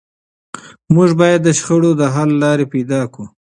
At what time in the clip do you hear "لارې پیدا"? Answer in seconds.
2.43-3.01